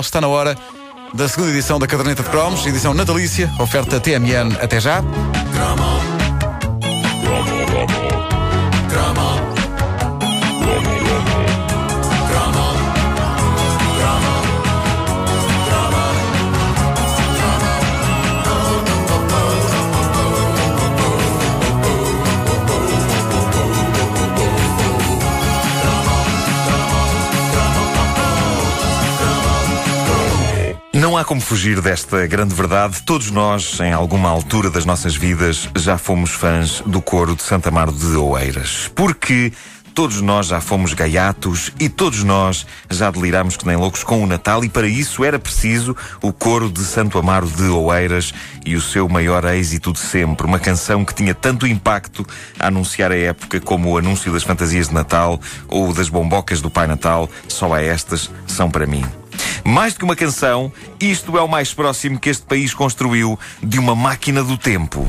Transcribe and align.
Está 0.00 0.20
na 0.20 0.28
hora 0.28 0.56
da 1.12 1.28
segunda 1.28 1.50
edição 1.50 1.78
da 1.78 1.86
Caderneta 1.86 2.22
de 2.22 2.28
Cromos, 2.28 2.64
edição 2.66 2.94
natalícia, 2.94 3.52
oferta 3.58 3.98
TMN 3.98 4.56
até 4.60 4.78
já. 4.78 5.02
Há 31.18 31.24
como 31.24 31.40
fugir 31.40 31.80
desta 31.80 32.26
grande 32.28 32.54
verdade. 32.54 33.02
Todos 33.02 33.30
nós, 33.32 33.80
em 33.80 33.92
alguma 33.92 34.28
altura 34.28 34.70
das 34.70 34.84
nossas 34.84 35.16
vidas, 35.16 35.68
já 35.76 35.98
fomos 35.98 36.30
fãs 36.30 36.80
do 36.86 37.02
coro 37.02 37.34
de 37.34 37.42
Santa 37.42 37.70
Amaro 37.70 37.90
de 37.90 38.16
Oeiras. 38.16 38.88
Porque 38.94 39.52
todos 39.94 40.20
nós 40.20 40.46
já 40.46 40.60
fomos 40.60 40.94
gaiatos 40.94 41.72
e 41.80 41.88
todos 41.88 42.22
nós 42.22 42.64
já 42.88 43.10
deliramos 43.10 43.56
que 43.56 43.66
nem 43.66 43.76
loucos 43.76 44.04
com 44.04 44.22
o 44.22 44.26
Natal 44.28 44.64
e 44.64 44.68
para 44.68 44.86
isso 44.86 45.24
era 45.24 45.40
preciso 45.40 45.96
o 46.22 46.32
coro 46.32 46.70
de 46.70 46.84
Santo 46.84 47.18
Amaro 47.18 47.48
de 47.48 47.64
Oeiras 47.64 48.32
e 48.64 48.76
o 48.76 48.80
seu 48.80 49.08
maior 49.08 49.44
êxito 49.44 49.92
de 49.92 49.98
sempre. 49.98 50.46
Uma 50.46 50.60
canção 50.60 51.04
que 51.04 51.14
tinha 51.14 51.34
tanto 51.34 51.66
impacto 51.66 52.24
a 52.60 52.68
anunciar 52.68 53.10
a 53.10 53.16
época 53.16 53.60
como 53.60 53.90
o 53.90 53.98
anúncio 53.98 54.32
das 54.32 54.44
fantasias 54.44 54.88
de 54.88 54.94
Natal 54.94 55.40
ou 55.66 55.92
das 55.92 56.08
bombocas 56.08 56.60
do 56.60 56.70
Pai 56.70 56.86
Natal. 56.86 57.28
Só 57.48 57.74
há 57.74 57.82
estas 57.82 58.30
são 58.46 58.70
para 58.70 58.86
mim. 58.86 59.04
Mais 59.68 59.92
do 59.92 59.98
que 59.98 60.04
uma 60.04 60.16
canção, 60.16 60.72
isto 60.98 61.36
é 61.36 61.42
o 61.42 61.46
mais 61.46 61.74
próximo 61.74 62.18
que 62.18 62.30
este 62.30 62.42
país 62.46 62.72
construiu 62.72 63.38
de 63.62 63.78
uma 63.78 63.94
máquina 63.94 64.42
do 64.42 64.56
tempo. 64.56 65.06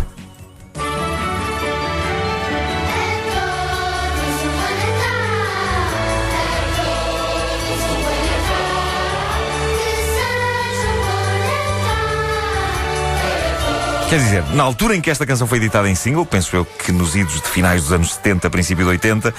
Quer 14.10 14.18
dizer, 14.18 14.44
na 14.56 14.64
altura 14.64 14.96
em 14.96 15.02
que 15.02 15.12
esta 15.12 15.24
canção 15.24 15.46
foi 15.46 15.60
editada 15.60 15.88
em 15.88 15.94
single, 15.94 16.26
penso 16.26 16.56
eu 16.56 16.66
que 16.66 16.92
nos 16.92 17.16
idos 17.16 17.36
de 17.36 17.48
finais 17.48 17.84
dos 17.84 17.94
anos 17.94 18.16
70, 18.16 18.50
princípio 18.50 18.84
de 18.84 18.90
80, 18.90 19.32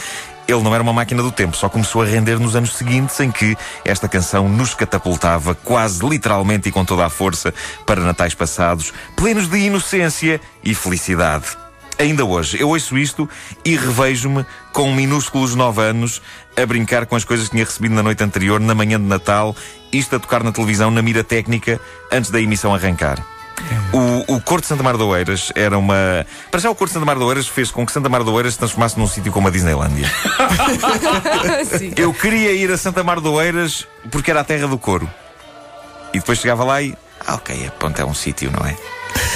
ele 0.47 0.63
não 0.63 0.73
era 0.73 0.81
uma 0.81 0.93
máquina 0.93 1.25
do 1.25 1.33
tempo, 1.33 1.57
só 1.57 1.69
começou 1.69 2.03
a 2.03 2.05
render 2.05 2.39
nos 2.39 2.55
anos 2.55 2.77
seguintes 2.77 3.19
em 3.19 3.33
que 3.33 3.57
esta 3.85 4.09
canção 4.09 4.49
nos 4.49 4.73
catapultava 4.73 5.57
quase 5.57 6.09
literalmente 6.09 6.69
e 6.69 6.73
com 6.73 6.85
toda 6.85 7.05
a 7.05 7.11
força 7.11 7.53
para 7.85 8.01
natais 8.01 8.33
passados, 8.33 8.93
plenos 9.17 9.49
de 9.49 9.59
inocência 9.59 10.41
e 10.63 10.73
felicidade. 10.73 11.47
Ainda 11.99 12.25
hoje, 12.25 12.57
eu 12.61 12.69
ouço 12.69 12.97
isto 12.97 13.29
e 13.65 13.75
revejo-me 13.75 14.47
com 14.73 14.95
minúsculos 14.95 15.57
nove 15.57 15.83
anos 15.83 16.23
a 16.57 16.65
brincar 16.65 17.07
com 17.07 17.17
as 17.17 17.25
coisas 17.25 17.47
que 17.47 17.57
tinha 17.57 17.65
recebido 17.65 17.97
na 17.97 18.05
noite 18.05 18.23
anterior, 18.23 18.61
na 18.61 18.73
manhã 18.73 19.01
de 19.01 19.07
Natal, 19.07 19.53
isto 19.93 20.15
a 20.15 20.21
tocar 20.21 20.45
na 20.45 20.53
televisão, 20.53 20.93
na 20.93 21.03
mira 21.03 21.25
técnica, 21.25 21.81
antes 22.13 22.31
da 22.31 22.41
emissão 22.41 22.73
arrancar. 22.73 23.21
O, 23.93 24.37
o 24.37 24.41
Corte 24.41 24.63
de 24.63 24.69
Santa 24.69 24.83
Mar 24.83 24.97
de 24.97 25.03
Oeiras 25.03 25.53
era 25.55 25.77
uma. 25.77 26.27
Para 26.51 26.61
já, 26.61 26.71
o 26.71 26.75
Corte 26.75 26.91
de 26.91 26.95
Santa 26.95 27.07
Mar 27.07 27.17
de 27.17 27.25
Oeiras 27.25 27.49
fez 27.49 27.71
com 27.71 27.85
que 27.85 27.93
Santa 27.93 28.09
Mar 28.09 28.23
de 28.23 28.31
Oeiras 28.31 28.55
se 28.55 28.59
transformasse 28.59 28.99
num 28.99 29.07
sítio 29.07 29.33
como 29.33 29.49
a 29.49 29.51
Disneylandia. 29.51 30.11
Eu 31.97 32.13
queria 32.15 32.53
ir 32.53 32.71
a 32.71 32.77
Santa 32.77 33.03
Mar 33.03 33.21
de 33.21 33.29
Oeiras 33.29 33.87
porque 34.11 34.31
era 34.31 34.41
a 34.41 34.45
terra 34.45 34.67
do 34.67 34.79
couro. 34.79 35.11
E 36.13 36.19
depois 36.19 36.39
chegava 36.39 36.65
lá 36.65 36.81
e. 36.83 36.95
Ah, 37.27 37.35
ok, 37.35 37.65
é, 37.67 37.71
pronto, 37.71 38.01
é 38.01 38.05
um 38.05 38.15
sítio, 38.15 38.51
não 38.51 38.67
é? 38.67 38.77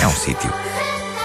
É 0.00 0.06
um 0.06 0.14
sítio. 0.14 0.52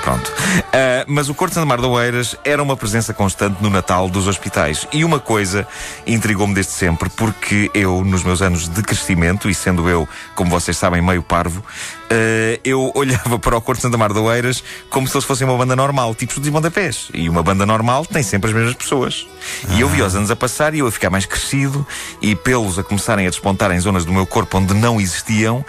Pronto. 0.10 0.28
Uh, 0.30 1.06
mas 1.06 1.30
o 1.30 1.36
Corte 1.36 1.52
de 1.52 1.56
Santa 1.56 1.68
Mar 1.68 1.80
de 1.80 1.86
Oeiras 1.86 2.36
era 2.44 2.64
uma 2.64 2.76
presença 2.76 3.14
constante 3.14 3.62
no 3.62 3.70
Natal 3.70 4.10
dos 4.10 4.28
hospitais. 4.28 4.88
E 4.92 5.06
uma 5.06 5.20
coisa 5.20 5.68
intrigou-me 6.08 6.52
desde 6.56 6.72
sempre, 6.72 7.10
porque 7.12 7.70
eu, 7.76 8.04
nos 8.04 8.24
meus 8.24 8.42
anos 8.42 8.68
de 8.68 8.82
crescimento, 8.82 9.48
e 9.48 9.54
sendo 9.54 9.88
eu, 9.88 10.10
como 10.34 10.50
vocês 10.50 10.76
sabem, 10.76 11.00
meio 11.00 11.22
parvo, 11.22 11.60
uh, 11.60 12.60
eu 12.64 12.92
olhava 12.96 13.38
para 13.38 13.56
o 13.56 13.62
Corte 13.62 13.80
de 13.80 13.82
Santa 13.84 14.00
Mar 14.00 14.12
de 14.12 14.18
Oeiras 14.18 14.64
como 14.90 15.08
se 15.08 15.16
eles 15.16 15.26
fossem 15.26 15.48
uma 15.48 15.56
banda 15.56 15.76
normal, 15.76 16.16
tipo 16.16 16.40
de 16.40 16.50
pontapés. 16.50 17.10
E 17.14 17.30
uma 17.30 17.44
banda 17.44 17.64
normal 17.64 18.04
tem 18.04 18.24
sempre 18.24 18.50
as 18.50 18.56
mesmas 18.56 18.74
pessoas. 18.74 19.28
Ah. 19.70 19.76
E 19.76 19.82
eu 19.82 19.90
vi 19.90 20.02
os 20.02 20.16
anos 20.16 20.32
a 20.32 20.36
passar 20.36 20.74
e 20.74 20.80
eu 20.80 20.88
a 20.88 20.92
ficar 20.92 21.12
mais 21.12 21.28
crescido, 21.28 21.86
e 22.20 22.36
pelos 22.36 22.80
a 22.80 22.84
começarem 22.84 23.28
a 23.28 23.30
despontar 23.30 23.70
em 23.72 23.80
zonas 23.80 24.06
do 24.06 24.12
meu 24.12 24.26
corpo 24.26 24.58
onde 24.58 24.74
não 24.74 25.00
existiam, 25.00 25.64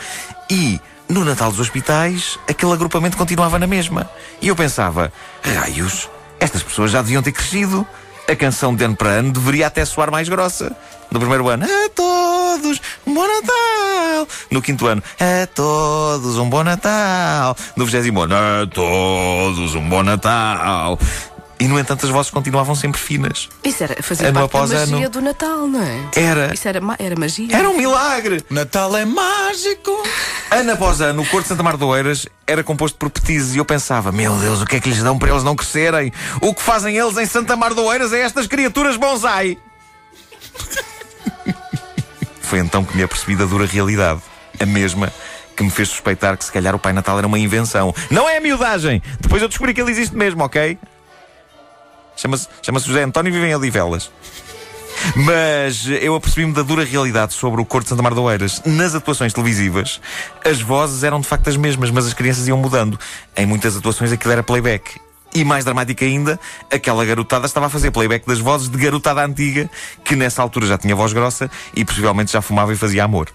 e 0.50 0.80
no 1.10 1.24
Natal 1.24 1.50
dos 1.50 1.58
Hospitais, 1.58 2.38
aquele 2.48 2.72
agrupamento 2.72 3.16
continuava 3.16 3.58
na 3.58 3.66
mesma. 3.66 4.08
E 4.40 4.48
eu 4.48 4.54
pensava, 4.54 5.12
raios, 5.42 6.08
estas 6.38 6.62
pessoas 6.62 6.92
já 6.92 7.02
deviam 7.02 7.22
ter 7.22 7.32
crescido. 7.32 7.86
A 8.28 8.36
canção 8.36 8.76
de 8.76 8.84
ano 8.84 8.94
para 8.94 9.08
ano 9.10 9.32
deveria 9.32 9.66
até 9.66 9.84
soar 9.84 10.10
mais 10.10 10.28
grossa. 10.28 10.74
No 11.10 11.18
primeiro 11.18 11.48
ano, 11.48 11.64
a 11.64 11.90
todos 11.90 12.80
um 13.04 13.12
bom 13.12 13.26
Natal. 13.26 14.28
No 14.52 14.62
quinto 14.62 14.86
ano, 14.86 15.02
a 15.18 15.46
todos 15.48 16.38
um 16.38 16.48
bom 16.48 16.62
Natal. 16.62 17.56
No 17.76 17.84
vigésimo 17.84 18.22
ano, 18.22 18.36
a 18.36 18.66
todos 18.68 19.74
um 19.74 19.88
bom 19.88 20.04
Natal. 20.04 20.96
E, 21.60 21.68
no 21.68 21.78
entanto, 21.78 22.06
as 22.06 22.10
vozes 22.10 22.30
continuavam 22.30 22.74
sempre 22.74 22.98
finas. 22.98 23.50
Isso 23.62 23.84
era 23.84 24.02
fazer 24.02 24.28
ano 24.28 24.48
parte 24.48 24.70
da 24.70 24.80
magia 24.80 24.96
ano. 24.96 25.10
do 25.10 25.20
Natal, 25.20 25.66
não 25.66 25.82
é? 25.82 26.08
Era. 26.16 26.54
Isso 26.54 26.66
era, 26.66 26.80
era 26.98 27.20
magia. 27.20 27.54
Era 27.54 27.68
um 27.68 27.76
milagre. 27.76 28.42
Natal 28.48 28.96
é 28.96 29.04
mágico. 29.04 29.92
Ano 30.50 30.72
após 30.72 31.02
ano, 31.02 31.20
o 31.20 31.26
Corte 31.26 31.42
de 31.42 31.48
Santa 31.48 31.62
Mar 31.62 31.76
de 31.76 31.84
Oeiras 31.84 32.26
era 32.46 32.64
composto 32.64 32.96
por 32.96 33.10
petizes 33.10 33.54
e 33.54 33.58
eu 33.58 33.64
pensava, 33.66 34.10
meu 34.10 34.34
Deus, 34.36 34.62
o 34.62 34.66
que 34.66 34.76
é 34.76 34.80
que 34.80 34.88
lhes 34.88 35.02
dão 35.02 35.18
para 35.18 35.30
eles 35.30 35.44
não 35.44 35.54
crescerem? 35.54 36.10
O 36.40 36.54
que 36.54 36.62
fazem 36.62 36.96
eles 36.96 37.18
em 37.18 37.26
Santa 37.26 37.54
Mar 37.56 37.74
de 37.74 37.80
Oeiras 37.80 38.14
é 38.14 38.22
estas 38.22 38.46
criaturas 38.46 38.96
bonsai. 38.96 39.58
Foi 42.40 42.58
então 42.58 42.82
que 42.82 42.96
me 42.96 43.02
apercebi 43.02 43.36
da 43.36 43.44
dura 43.44 43.66
realidade. 43.66 44.22
A 44.58 44.64
mesma 44.64 45.12
que 45.54 45.62
me 45.62 45.70
fez 45.70 45.90
suspeitar 45.90 46.38
que 46.38 46.44
se 46.44 46.50
calhar 46.50 46.74
o 46.74 46.78
Pai 46.78 46.94
Natal 46.94 47.18
era 47.18 47.26
uma 47.26 47.38
invenção. 47.38 47.94
Não 48.10 48.26
é 48.26 48.38
a 48.38 48.40
miudagem! 48.40 49.02
Depois 49.20 49.42
eu 49.42 49.48
descobri 49.48 49.74
que 49.74 49.82
ele 49.82 49.90
existe 49.90 50.16
mesmo, 50.16 50.42
ok? 50.42 50.78
Chama-se 52.20 52.48
chama 52.60 52.78
José 52.78 53.02
António 53.02 53.30
e 53.30 53.32
vive 53.32 53.46
em 53.46 53.54
Odivelas. 53.54 54.10
Mas 55.16 55.86
eu 55.86 56.14
apercebi-me 56.14 56.52
da 56.52 56.60
dura 56.60 56.84
realidade 56.84 57.32
sobre 57.32 57.62
o 57.62 57.64
Corte 57.64 57.84
de 57.84 57.88
Santa 57.88 58.02
Mar 58.02 58.12
de 58.12 58.20
Oeiras. 58.20 58.60
Nas 58.66 58.94
atuações 58.94 59.32
televisivas, 59.32 60.02
as 60.44 60.60
vozes 60.60 61.02
eram 61.02 61.18
de 61.18 61.26
facto 61.26 61.48
as 61.48 61.56
mesmas, 61.56 61.90
mas 61.90 62.06
as 62.06 62.12
crianças 62.12 62.46
iam 62.46 62.58
mudando. 62.58 63.00
Em 63.34 63.46
muitas 63.46 63.74
atuações 63.74 64.12
aquilo 64.12 64.32
era 64.32 64.42
playback. 64.42 65.00
E 65.34 65.44
mais 65.44 65.64
dramática 65.64 66.04
ainda, 66.04 66.38
aquela 66.70 67.06
garotada 67.06 67.46
estava 67.46 67.66
a 67.66 67.70
fazer 67.70 67.90
playback 67.90 68.26
das 68.26 68.38
vozes 68.38 68.68
de 68.68 68.76
garotada 68.76 69.24
antiga, 69.24 69.70
que 70.04 70.14
nessa 70.14 70.42
altura 70.42 70.66
já 70.66 70.76
tinha 70.76 70.94
voz 70.94 71.14
grossa 71.14 71.50
e 71.74 71.86
possivelmente 71.86 72.32
já 72.32 72.42
fumava 72.42 72.70
e 72.72 72.76
fazia 72.76 73.04
amor. 73.04 73.30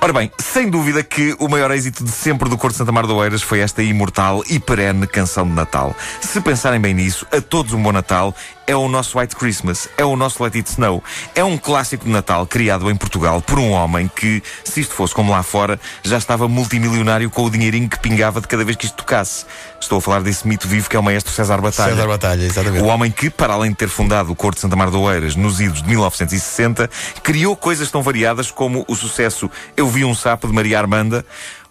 Ora 0.00 0.12
bem, 0.12 0.30
sem 0.38 0.68
dúvida 0.68 1.02
que 1.02 1.34
o 1.38 1.48
maior 1.48 1.70
êxito 1.70 2.04
de 2.04 2.10
sempre 2.10 2.48
do 2.48 2.56
Corte 2.56 2.74
de 2.74 2.78
Santa 2.78 2.92
Mar 2.92 3.06
de 3.06 3.12
Oeiras 3.12 3.42
foi 3.42 3.60
esta 3.60 3.82
imortal 3.82 4.42
e 4.48 4.58
perene 4.58 5.06
canção 5.06 5.46
de 5.46 5.52
Natal. 5.52 5.94
Se 6.20 6.40
pensarem 6.40 6.80
bem 6.80 6.94
nisso, 6.94 7.26
a 7.30 7.40
todos 7.40 7.72
um 7.72 7.82
bom 7.82 7.92
Natal 7.92 8.34
é 8.66 8.74
o 8.74 8.88
nosso 8.88 9.18
White 9.18 9.36
Christmas, 9.36 9.88
é 9.96 10.04
o 10.04 10.16
nosso 10.16 10.42
Let 10.42 10.56
It 10.56 10.70
Snow. 10.70 11.02
É 11.34 11.44
um 11.44 11.56
clássico 11.56 12.04
de 12.04 12.10
Natal 12.10 12.46
criado 12.46 12.90
em 12.90 12.96
Portugal 12.96 13.40
por 13.40 13.58
um 13.58 13.70
homem 13.70 14.08
que, 14.08 14.42
se 14.64 14.80
isto 14.80 14.94
fosse 14.94 15.14
como 15.14 15.30
lá 15.30 15.42
fora, 15.42 15.78
já 16.02 16.18
estava 16.18 16.48
multimilionário 16.48 17.30
com 17.30 17.44
o 17.44 17.50
dinheirinho 17.50 17.88
que 17.88 17.98
pingava 17.98 18.40
de 18.40 18.48
cada 18.48 18.64
vez 18.64 18.76
que 18.76 18.86
isto 18.86 18.96
tocasse. 18.96 19.46
Estou 19.86 19.98
a 19.98 20.02
falar 20.02 20.20
desse 20.20 20.48
mito 20.48 20.66
vivo 20.66 20.90
que 20.90 20.96
é 20.96 20.98
o 20.98 21.02
maestro 21.02 21.32
César 21.32 21.60
Batalha. 21.60 21.94
César 21.94 22.08
Batalha, 22.08 22.44
exatamente. 22.44 22.82
O 22.82 22.86
homem 22.86 23.08
que, 23.08 23.30
para 23.30 23.54
além 23.54 23.70
de 23.70 23.76
ter 23.76 23.88
fundado 23.88 24.32
o 24.32 24.34
Corte 24.34 24.56
de 24.56 24.62
Santa 24.62 24.74
Mar 24.74 24.90
de 24.90 24.96
Oeiras 24.96 25.36
nos 25.36 25.60
idos 25.60 25.80
de 25.80 25.88
1960, 25.88 26.90
criou 27.22 27.56
coisas 27.56 27.88
tão 27.88 28.02
variadas 28.02 28.50
como 28.50 28.84
o 28.88 28.96
sucesso 28.96 29.48
Eu 29.76 29.88
Vi 29.88 30.04
um 30.04 30.12
Sapo 30.12 30.48
de 30.48 30.52
Maria 30.52 30.80
Armanda, 30.80 31.24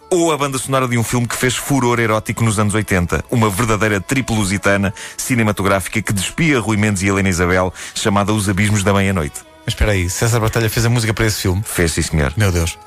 ou 0.08 0.32
a 0.32 0.38
banda 0.38 0.56
sonora 0.56 0.88
de 0.88 0.96
um 0.96 1.04
filme 1.04 1.28
que 1.28 1.36
fez 1.36 1.56
furor 1.56 2.00
erótico 2.00 2.42
nos 2.42 2.58
anos 2.58 2.72
80. 2.72 3.22
Uma 3.30 3.50
verdadeira 3.50 4.00
triplusitana 4.00 4.94
cinematográfica 5.14 6.00
que 6.00 6.12
despia 6.14 6.58
Rui 6.58 6.78
Mendes 6.78 7.02
e 7.02 7.08
Helena 7.08 7.28
Isabel, 7.28 7.70
chamada 7.94 8.32
Os 8.32 8.48
Abismos 8.48 8.82
da 8.82 8.94
Meia-Noite. 8.94 9.40
Mas 9.66 9.74
espera 9.74 9.92
aí, 9.92 10.08
César 10.08 10.40
Batalha 10.40 10.70
fez 10.70 10.86
a 10.86 10.88
música 10.88 11.12
para 11.12 11.26
esse 11.26 11.42
filme? 11.42 11.62
Fez, 11.62 11.92
sim, 11.92 12.00
senhor. 12.00 12.32
Meu 12.34 12.50
Deus. 12.50 12.78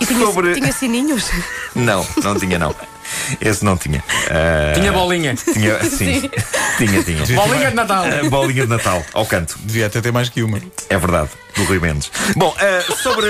E 0.00 0.06
tinha, 0.06 0.24
Sobre... 0.24 0.54
tinha 0.54 0.72
sininhos? 0.72 1.26
Não, 1.74 2.06
não 2.22 2.38
tinha, 2.38 2.58
não. 2.58 2.74
Esse 3.40 3.64
não 3.64 3.76
tinha. 3.76 3.98
Uh... 3.98 4.74
Tinha 4.74 4.92
bolinha. 4.92 5.34
Tinha, 5.34 5.82
sim. 5.84 6.20
sim. 6.20 6.30
tinha, 6.78 7.02
tinha. 7.02 7.24
Bolinha 7.36 7.70
de 7.70 7.76
Natal. 7.76 8.04
Uh, 8.06 8.30
bolinha 8.30 8.62
de 8.62 8.68
Natal, 8.68 9.04
ao 9.12 9.26
canto. 9.26 9.56
Devia 9.60 9.86
até 9.86 10.00
ter 10.00 10.12
mais 10.12 10.28
que 10.28 10.42
uma. 10.42 10.60
É 10.88 10.98
verdade, 10.98 11.30
do 11.56 11.64
Rui 11.64 11.78
Mendes. 11.78 12.10
Bom, 12.36 12.54
uh, 12.54 12.96
sobre. 12.96 13.28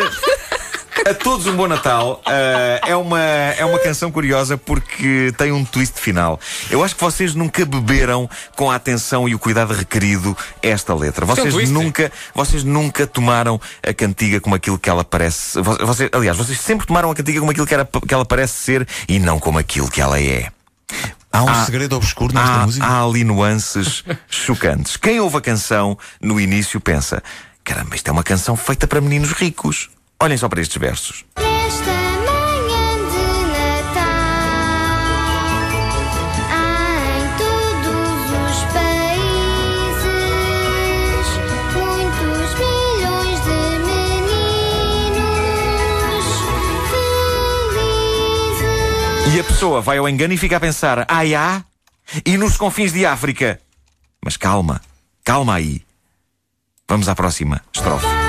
A 1.09 1.15
todos 1.15 1.47
um 1.47 1.57
bom 1.57 1.67
Natal. 1.67 2.21
Uh, 2.27 2.87
é, 2.87 2.95
uma, 2.95 3.19
é 3.19 3.65
uma 3.65 3.79
canção 3.79 4.13
curiosa 4.13 4.59
porque 4.59 5.33
tem 5.39 5.51
um 5.51 5.65
twist 5.65 5.99
final. 5.99 6.39
Eu 6.71 6.85
acho 6.85 6.95
que 6.95 7.01
vocês 7.01 7.35
nunca 7.35 7.65
beberam 7.65 8.29
com 8.55 8.71
a 8.71 8.75
atenção 8.75 9.27
e 9.27 9.35
o 9.35 9.39
cuidado 9.39 9.73
requerido 9.73 10.37
esta 10.63 10.95
letra. 10.95 11.25
Vocês 11.25 11.55
um 11.55 11.73
nunca, 11.73 12.13
vocês 12.35 12.63
nunca 12.63 13.07
tomaram 13.07 13.59
a 13.83 13.95
cantiga 13.95 14.39
como 14.39 14.55
aquilo 14.55 14.79
que 14.79 14.91
ela 14.91 15.03
parece. 15.03 15.59
Vocês, 15.63 16.11
aliás, 16.13 16.37
vocês 16.37 16.61
sempre 16.61 16.87
tomaram 16.87 17.11
a 17.11 17.15
cantiga 17.15 17.41
como 17.41 17.53
aquilo 17.53 17.67
que, 17.67 17.73
era, 17.73 17.89
que 18.07 18.13
ela 18.13 18.27
parece 18.27 18.59
ser 18.59 18.87
e 19.09 19.19
não 19.19 19.39
como 19.39 19.59
aquilo 19.59 19.91
que 19.91 20.03
ela 20.03 20.21
é. 20.21 20.53
Há 21.33 21.43
um 21.43 21.49
há, 21.49 21.65
segredo 21.65 21.97
obscuro 21.97 22.35
nesta 22.35 22.53
há, 22.53 22.67
música? 22.67 22.87
Há 22.87 23.03
ali 23.03 23.25
nuances 23.25 24.05
chocantes. 24.29 24.99
Quem 24.99 25.21
ouve 25.21 25.39
a 25.39 25.41
canção 25.41 25.97
no 26.21 26.39
início 26.39 26.79
pensa: 26.83 27.23
caramba, 27.65 27.97
isto 27.97 28.09
é 28.09 28.13
uma 28.13 28.23
canção 28.23 28.55
feita 28.57 28.87
para 28.87 29.01
meninos 29.01 29.33
ricos. 29.33 29.89
Olhem 30.21 30.37
só 30.37 30.49
para 30.49 30.61
estes 30.61 30.77
versos. 30.77 31.25
E 49.35 49.41
a 49.41 49.45
pessoa 49.45 49.81
vai 49.81 49.99
ao 49.99 50.09
engano 50.09 50.35
e 50.35 50.37
fica 50.37 50.57
a 50.57 50.61
pensar: 50.61 51.07
ai 51.09 51.35
ah, 51.35 51.63
e 52.27 52.37
nos 52.37 52.57
confins 52.57 52.93
de 52.93 53.07
África. 53.07 53.61
Mas 54.25 54.37
calma, 54.37 54.81
calma 55.23 55.55
aí. 55.55 55.83
Vamos 56.89 57.09
à 57.09 57.15
próxima 57.15 57.63
estrofe. 57.73 58.28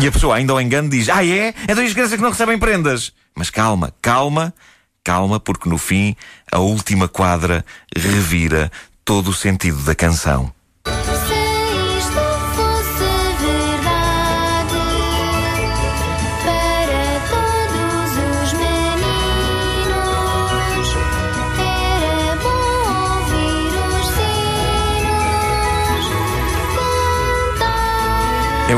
E 0.00 0.06
a 0.06 0.12
pessoa, 0.12 0.36
ainda 0.36 0.52
ao 0.52 0.60
engano, 0.60 0.88
diz: 0.88 1.08
Ah, 1.08 1.24
é? 1.24 1.54
É 1.66 1.74
dois 1.74 1.92
crianças 1.92 2.16
que 2.16 2.22
não 2.22 2.30
recebem 2.30 2.58
prendas. 2.58 3.12
Mas 3.34 3.50
calma, 3.50 3.92
calma, 4.02 4.52
calma, 5.04 5.38
porque 5.38 5.68
no 5.68 5.78
fim 5.78 6.16
a 6.50 6.58
última 6.58 7.08
quadra 7.08 7.64
revira 7.96 8.70
todo 9.04 9.30
o 9.30 9.34
sentido 9.34 9.78
da 9.82 9.94
canção. 9.94 10.52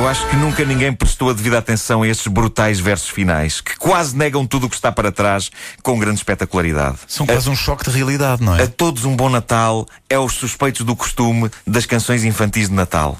Eu 0.04 0.08
acho 0.08 0.28
que 0.28 0.36
nunca 0.36 0.62
ninguém 0.66 0.92
prestou 0.92 1.30
a 1.30 1.32
devida 1.32 1.56
atenção 1.56 2.02
a 2.02 2.06
estes 2.06 2.26
brutais 2.26 2.78
versos 2.78 3.08
finais, 3.08 3.62
que 3.62 3.74
quase 3.78 4.14
negam 4.14 4.46
tudo 4.46 4.66
o 4.66 4.68
que 4.68 4.74
está 4.74 4.92
para 4.92 5.10
trás 5.10 5.50
com 5.82 5.98
grande 5.98 6.18
espetacularidade. 6.18 6.98
São 7.08 7.24
quase 7.24 7.48
a, 7.48 7.50
um 7.50 7.56
choque 7.56 7.90
de 7.90 7.96
realidade, 7.96 8.42
não 8.42 8.54
é? 8.54 8.64
A 8.64 8.66
todos 8.66 9.06
um 9.06 9.16
bom 9.16 9.30
Natal 9.30 9.86
é 10.10 10.18
os 10.18 10.34
suspeitos 10.34 10.84
do 10.84 10.94
costume 10.94 11.50
das 11.66 11.86
canções 11.86 12.22
infantis 12.22 12.68
de 12.68 12.74
Natal. 12.74 13.16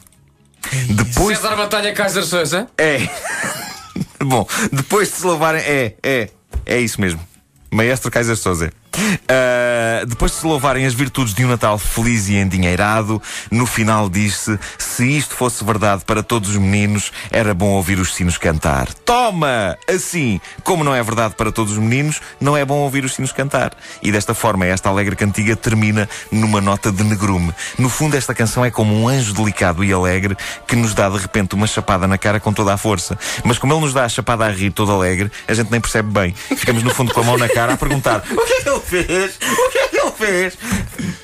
É 0.71 0.93
depois... 0.93 1.39
César 1.39 1.57
Batalha 1.57 1.91
Kaiser 1.95 2.23
Souza? 2.23 2.69
É. 2.77 3.09
Bom, 4.21 4.47
depois 4.71 5.09
de 5.09 5.15
se 5.15 5.25
louvarem. 5.25 5.63
É, 5.63 5.95
é. 6.03 6.29
É 6.67 6.79
isso 6.79 7.01
mesmo. 7.01 7.21
Maestro 7.71 8.11
Kaiser 8.11 8.37
Souza. 8.37 8.71
Uh, 8.95 10.07
depois 10.07 10.33
de 10.33 10.39
se 10.39 10.47
louvarem 10.47 10.87
as 10.87 10.95
virtudes 10.95 11.35
de 11.35 11.45
um 11.45 11.49
Natal 11.49 11.79
feliz 11.79 12.29
e 12.29 12.37
endinheirado, 12.37 13.21
no 13.51 13.67
final 13.67 14.09
diz-se: 14.09 14.59
se 14.79 15.17
isto 15.17 15.35
fosse 15.35 15.65
verdade 15.65 16.05
para 16.05 16.23
todos 16.23 16.51
os 16.51 16.57
meninos, 16.57 17.13
era 17.31 17.53
bom 17.55 17.71
ouvir 17.71 17.99
os 17.99 18.15
sinos 18.15 18.39
cantar. 18.39 18.93
Toma! 18.93 19.77
Assim, 19.89 20.41
como 20.63 20.85
não 20.85 20.95
é 20.95 21.03
verdade 21.03 21.35
para 21.37 21.51
todos 21.51 21.73
os 21.73 21.79
meninos, 21.79 22.21
não 22.41 22.57
é 22.57 22.65
bom 22.65 22.79
ouvir 22.79 23.05
os 23.05 23.15
sinos 23.15 23.33
cantar. 23.33 23.73
E 24.03 24.13
desta 24.13 24.35
forma, 24.35 24.67
esta 24.67 24.89
alegre 24.89 25.17
cantiga 25.17 25.57
termina 25.57 26.09
numa 26.31 26.61
nota 26.61 26.93
de 26.93 27.03
negrume. 27.03 27.53
No 27.79 27.89
fundo, 27.89 28.17
esta 28.17 28.35
canção 28.35 28.65
é 28.65 28.71
como 28.71 28.95
um 28.95 29.09
anjo 29.09 29.33
delicado 29.35 29.83
e 29.85 29.93
alegre 29.93 30.37
que 30.67 30.77
nos 30.77 30.95
dá 30.95 31.09
de 31.09 31.19
repente 31.19 31.55
uma 31.55 31.67
chapada 31.67 32.07
na 32.07 32.19
cara 32.19 32.39
com 32.39 32.53
toda 32.53 32.73
a 32.73 32.77
força. 32.77 33.19
Mas 33.45 33.59
como 33.59 33.73
ele 33.73 33.81
nos 33.81 33.93
dá 33.93 34.05
a 34.05 34.09
chapada 34.09 34.45
a 34.45 34.51
rir 34.51 34.71
todo 34.71 34.93
alegre, 34.93 35.31
a 35.49 35.55
gente 35.55 35.71
nem 35.71 35.81
percebe 35.81 36.11
bem. 36.11 36.35
Ficamos 36.35 36.83
no 36.83 36.95
fundo 36.95 37.13
com 37.13 37.21
a 37.21 37.25
mão 37.25 37.39
na 37.39 37.49
cara 37.49 37.75
a 37.75 37.77
perguntar: 37.77 38.23
o 38.31 38.45
que 38.45 38.53
é 38.53 38.63
que 38.63 38.69
ele 38.69 38.81
fez? 38.85 39.37
O 39.37 39.71
que 39.71 39.79
é 39.79 39.89
que 39.89 39.97
ele 39.97 40.13
fez? 40.13 40.59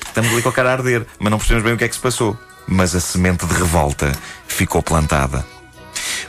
Estamos 0.05 0.31
ali 0.31 0.41
com 0.41 0.49
a 0.49 0.53
cara 0.53 0.69
a 0.69 0.73
arder, 0.73 1.05
mas 1.19 1.31
não 1.31 1.37
percebemos 1.37 1.63
bem 1.63 1.73
o 1.73 1.77
que 1.77 1.83
é 1.83 1.87
que 1.87 1.95
se 1.95 2.01
passou. 2.01 2.37
Mas 2.67 2.95
a 2.95 2.99
semente 2.99 3.45
de 3.45 3.53
revolta 3.53 4.11
ficou 4.47 4.81
plantada. 4.81 5.45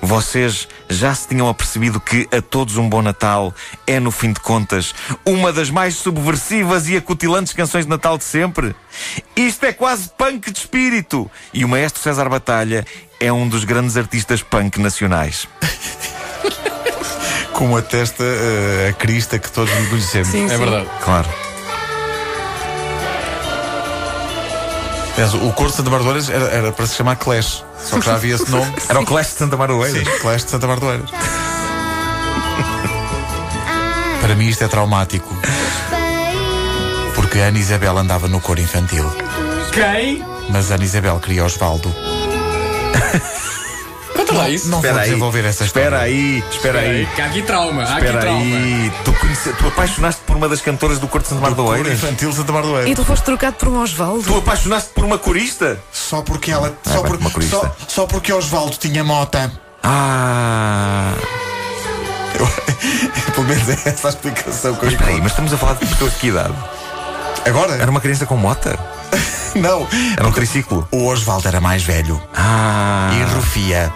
Vocês 0.01 0.67
já 0.89 1.15
se 1.15 1.29
tinham 1.29 1.49
apercebido 1.49 2.01
que 2.01 2.29
A 2.37 2.43
Todos 2.43 2.77
um 2.77 2.89
Bom 2.89 3.03
Natal 3.03 3.55
é, 3.87 4.01
no 4.01 4.11
fim 4.11 4.33
de 4.33 4.41
contas, 4.41 4.93
uma 5.25 5.53
das 5.53 5.71
mais 5.71 5.95
subversivas 5.95 6.89
e 6.89 6.97
acutilantes 6.97 7.53
canções 7.53 7.85
de 7.85 7.91
Natal 7.91 8.19
de 8.19 8.25
sempre? 8.25 8.75
Isto 9.37 9.67
é 9.67 9.73
quase 9.73 10.11
punk 10.11 10.51
de 10.51 10.59
espírito! 10.59 11.31
E 11.55 11.65
o 11.65 11.69
maestro 11.69 12.03
César 12.03 12.29
Batalha 12.29 12.85
é 13.21 13.33
um 13.33 13.49
dos 13.49 13.65
grandes 13.65 13.97
artistas 13.97 14.43
punk 14.43 14.81
nacionais. 14.81 15.47
como 17.53 17.77
atesta 17.77 18.23
uh, 18.23 18.91
a 18.91 18.93
crista 18.93 19.39
que 19.39 19.51
todos 19.51 19.71
conhecemos. 19.89 20.29
Sim, 20.29 20.47
é 20.47 20.49
sim. 20.49 20.57
verdade. 20.57 20.87
Claro. 21.05 21.29
O 25.43 25.53
Coro 25.53 25.71
de 25.71 25.77
Santa 25.77 25.91
Mardoeiras 25.91 26.29
era, 26.31 26.47
era 26.47 26.73
para 26.73 26.87
se 26.87 26.97
chamar 26.97 27.17
Clash, 27.17 27.63
só 27.79 28.01
que 28.01 28.07
já 28.07 28.15
havia 28.15 28.35
esse 28.35 28.51
nome. 28.51 28.73
Era 28.89 28.99
o 28.99 29.05
Clash 29.05 29.29
de 29.29 29.39
Santa 29.39 29.57
Mardoeiras? 29.57 30.09
Sim, 30.09 30.19
Clash 30.21 30.45
de 30.45 30.51
Santa 30.51 30.67
Mardoeiras. 30.67 31.11
para 34.21 34.35
mim 34.35 34.49
isto 34.49 34.65
é 34.65 34.69
traumático. 34.69 35.37
Porque 37.15 37.39
a 37.41 37.49
Ana 37.49 37.59
Isabel 37.59 37.99
andava 37.99 38.27
no 38.27 38.41
coro 38.41 38.61
infantil. 38.61 39.05
Quem? 39.73 40.25
Mas 40.49 40.71
a 40.71 40.75
Ana 40.75 40.85
Isabel 40.85 41.21
queria 41.21 41.45
Osvaldo. 41.45 41.95
Conta 44.33 44.43
lá 44.43 44.49
isso. 44.49 44.69
Não 44.69 44.79
espera 44.79 44.95
vou 44.95 45.03
desenvolver 45.03 45.45
essa 45.45 45.65
história. 45.65 45.87
Espera 45.87 46.03
aí, 46.03 46.45
espera 46.51 46.81
aí. 46.81 47.07
Que 47.15 47.21
há 47.21 47.27
aqui 47.27 47.43
trauma, 47.43 47.83
há 47.83 47.97
aqui 47.97 48.07
trauma. 48.07 48.57
Aí. 48.57 48.93
Tu, 49.05 49.13
conhece, 49.13 49.53
tu 49.53 49.69
apaixonaste 49.69 50.21
por 50.27 50.37
uma 50.37 50.49
das 50.49 50.61
cantoras 50.61 50.99
do 50.99 51.07
Corte 51.09 51.25
de 51.25 51.31
Santa 51.31 51.43
Mardoeiras? 51.43 51.93
infantil 51.93 52.33
Santa 52.33 52.53
Mardoeiras. 52.53 52.91
E 52.91 52.95
tu 52.95 53.05
foste 53.05 53.25
trocado 53.25 53.57
por 53.57 53.69
um 53.69 53.81
Osvaldo. 53.81 54.25
Tu 54.25 54.37
apaixonaste 54.37 54.91
por 54.95 55.05
uma 55.05 55.19
corista? 55.19 55.79
Só 55.93 56.23
porque 56.23 56.51
ela. 56.51 56.75
Ah, 56.87 56.91
só, 56.91 57.03
por, 57.03 57.43
só, 57.43 57.77
só 57.87 58.07
porque 58.07 58.33
Osvaldo 58.33 58.77
tinha 58.77 59.05
mota. 59.05 59.53
Ah. 59.83 61.13
Pelo 63.35 63.47
menos 63.47 63.69
é 63.69 63.89
essa 63.89 64.09
a 64.09 64.11
explicação 64.11 64.75
que 64.75 64.87
eu 64.87 64.93
Mas 64.93 65.19
mas 65.19 65.27
estamos 65.27 65.53
a 65.53 65.57
falar 65.57 65.75
de 65.75 65.87
pessoas 65.87 66.13
de 66.15 66.19
que 66.19 66.29
idade? 66.29 66.55
Agora? 67.47 67.75
Era 67.75 67.91
uma 67.91 68.01
criança 68.01 68.27
com 68.27 68.37
mota? 68.37 68.79
Não. 69.55 69.87
Era 70.17 70.27
um 70.27 70.33
triciclo. 70.33 70.87
O 70.91 71.07
Osvaldo 71.07 71.47
era 71.47 71.61
mais 71.61 71.83
velho. 71.83 72.21
Ah. 72.35 73.11
E 73.13 73.35
rufia. 73.35 73.93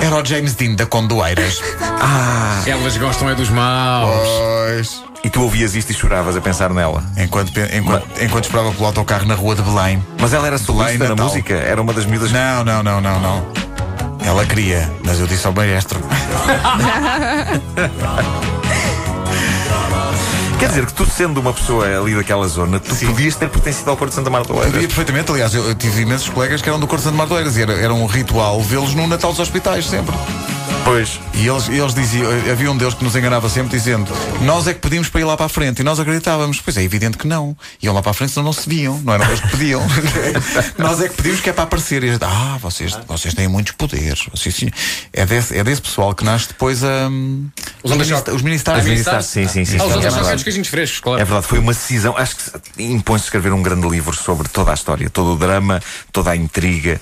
Era 0.00 0.16
o 0.16 0.24
James 0.24 0.54
Dean 0.54 0.74
da 0.74 0.86
Condoeiras. 0.86 1.60
Ah. 1.80 2.62
Elas 2.66 2.96
gostam 2.96 3.28
é 3.28 3.34
dos 3.34 3.50
maus. 3.50 4.10
Pois. 4.10 5.02
E 5.24 5.30
tu 5.30 5.42
ouvias 5.42 5.74
isto 5.74 5.90
e 5.90 5.94
choravas 5.94 6.36
a 6.36 6.40
pensar 6.40 6.70
nela. 6.70 7.02
Enquanto, 7.16 7.52
enquanto, 7.72 8.06
mas... 8.08 8.22
enquanto 8.22 8.44
esperava 8.44 8.72
pelo 8.72 8.86
autocarro 8.86 9.26
na 9.26 9.34
rua 9.34 9.56
de 9.56 9.62
Belém. 9.62 10.02
Mas 10.20 10.32
ela 10.32 10.46
era 10.46 10.58
solista 10.58 11.08
na 11.08 11.22
música? 11.22 11.54
Era 11.54 11.82
uma 11.82 11.92
das 11.92 12.06
miúdas. 12.06 12.30
Não, 12.30 12.64
não, 12.64 12.82
não, 12.82 13.00
não, 13.00 13.20
não. 13.20 13.46
Ela 14.24 14.44
queria, 14.44 14.90
mas 15.04 15.18
eu 15.18 15.26
disse 15.26 15.46
ao 15.46 15.52
maestro. 15.52 15.98
Quer 20.58 20.68
dizer 20.68 20.86
que 20.86 20.92
tu, 20.92 21.06
sendo 21.06 21.40
uma 21.40 21.52
pessoa 21.52 21.86
ali 21.86 22.16
daquela 22.16 22.48
zona, 22.48 22.80
tu 22.80 22.92
Sim. 22.92 23.06
podias 23.06 23.36
ter 23.36 23.48
pertencido 23.48 23.90
ao 23.90 23.96
Corte 23.96 24.10
de 24.10 24.16
Santa 24.16 24.28
Marta 24.28 24.52
Oeiras. 24.52 24.72
Podia 24.72 24.88
perfeitamente, 24.88 25.30
aliás, 25.30 25.54
eu, 25.54 25.64
eu, 25.68 25.74
tive 25.74 26.02
imensos 26.02 26.28
colegas 26.28 26.60
que 26.60 26.68
eram 26.68 26.80
do 26.80 26.86
Corte 26.86 27.02
de 27.02 27.04
Santa 27.04 27.16
Marta 27.16 27.34
Oeiras 27.34 27.56
e 27.56 27.62
era, 27.62 27.74
era 27.74 27.94
um 27.94 28.06
ritual 28.06 28.60
vê-los 28.60 28.92
no 28.92 29.06
Natal 29.06 29.30
dos 29.30 29.38
hospitais 29.38 29.86
sempre. 29.86 30.16
Pois. 30.84 31.20
E 31.34 31.46
eles, 31.46 31.68
eles 31.68 31.94
diziam, 31.94 32.28
havia 32.50 32.70
um 32.72 32.76
deles 32.76 32.94
que 32.94 33.04
nos 33.04 33.14
enganava 33.14 33.48
sempre 33.48 33.76
dizendo 33.76 34.10
nós 34.40 34.66
é 34.66 34.74
que 34.74 34.80
pedimos 34.80 35.08
para 35.08 35.20
ir 35.20 35.24
lá 35.24 35.36
para 35.36 35.46
a 35.46 35.48
frente 35.48 35.80
e 35.80 35.84
nós 35.84 36.00
acreditávamos. 36.00 36.60
Pois 36.60 36.76
é 36.76 36.82
evidente 36.82 37.18
que 37.18 37.26
não. 37.26 37.56
Iam 37.82 37.94
lá 37.94 38.00
para 38.00 38.10
a 38.10 38.14
frente 38.14 38.32
senão 38.32 38.46
não 38.46 38.52
se 38.52 38.68
viam, 38.68 38.98
não 39.04 39.12
eram 39.12 39.26
eles 39.26 39.40
que 39.40 39.48
pediam. 39.48 39.82
nós 40.78 41.00
é 41.00 41.08
que 41.08 41.14
pedimos 41.14 41.40
que 41.40 41.50
é 41.50 41.52
para 41.52 41.64
aparecer. 41.64 42.02
E 42.02 42.18
ah, 42.20 42.58
vocês, 42.60 42.98
vocês 43.06 43.34
têm 43.34 43.48
muitos 43.48 43.72
poderes. 43.72 44.26
Vocês, 44.30 44.64
é, 45.12 45.26
desse, 45.26 45.56
é 45.56 45.62
desse 45.62 45.82
pessoal 45.82 46.14
que 46.14 46.24
nasce 46.24 46.48
depois 46.48 46.82
a. 46.82 47.10
Os 47.82 47.90
Onda 47.90 48.04
Choque. 48.04 48.30
Os 48.30 48.42
mini-stars. 48.42 48.80
Os 48.80 48.84
mini-stars, 48.84 49.26
sim, 49.26 49.46
sim, 49.48 49.64
sim. 49.64 49.78
Ah, 49.78 49.84
os 49.84 49.92
sim, 49.92 49.98
Onda 49.98 50.30
é 50.30 50.34
dos 50.34 50.42
queijinhos 50.42 50.68
frescos, 50.68 51.00
claro. 51.00 51.20
É 51.20 51.24
verdade, 51.24 51.46
foi 51.46 51.58
uma 51.58 51.72
decisão. 51.72 52.16
Acho 52.16 52.36
que 52.36 52.82
impõe-se 52.82 53.24
escrever 53.24 53.52
um 53.52 53.62
grande 53.62 53.88
livro 53.88 54.14
sobre 54.14 54.48
toda 54.48 54.70
a 54.70 54.74
história, 54.74 55.08
todo 55.08 55.34
o 55.34 55.36
drama, 55.36 55.80
toda 56.12 56.30
a 56.30 56.36
intriga 56.36 57.00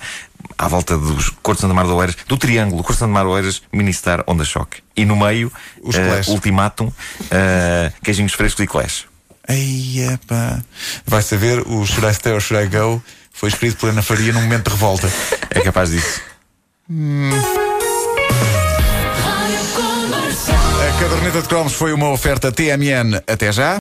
à 0.59 0.69
volta 0.69 0.97
dos 0.97 1.31
Cortes 1.43 1.67
de 1.67 1.73
Mar 1.73 1.87
de 1.87 1.93
Oeiras, 1.93 2.17
do 2.27 2.37
triângulo, 2.37 2.83
Cortes 2.83 3.05
de 3.05 3.13
Mar 3.13 3.25
de 3.25 3.31
Oeiras, 3.31 3.63
Ministar, 3.73 4.23
Onda 4.27 4.45
Choque. 4.45 4.83
E 4.97 5.05
no 5.05 5.17
meio, 5.17 5.53
Os 5.83 5.97
eh, 5.97 6.07
Clash. 6.07 6.29
Ultimátum, 6.29 6.93
eh, 7.31 7.93
queijinhos 8.03 8.33
frescos 8.33 8.65
e 8.65 8.67
Clash. 8.67 9.05
Ei, 9.49 10.09
epá. 10.13 10.63
Vai 11.07 11.23
saber, 11.23 11.61
o 11.61 11.87
Should 11.87 12.07
I 12.07 12.15
Stay 12.15 12.33
or 12.33 12.41
Should 12.41 12.67
I 12.67 12.69
Go 12.69 13.03
foi 13.33 13.49
escrito 13.51 13.77
por 13.77 13.91
Ana 13.91 14.03
Faria 14.03 14.33
num 14.33 14.43
momento 14.43 14.65
de 14.65 14.71
revolta. 14.71 15.11
É 15.51 15.61
capaz 15.61 15.91
disso. 15.91 16.21
A 16.91 17.66
caderneta 21.27 21.43
de 21.43 21.49
cromos 21.49 21.73
foi 21.73 21.93
uma 21.93 22.11
oferta 22.11 22.53
TMN. 22.53 23.21
Até 23.27 23.51
já. 23.51 23.75